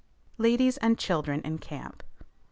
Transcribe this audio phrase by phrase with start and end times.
[0.39, 2.01] LADIES AND CHILDREN IN CAMP.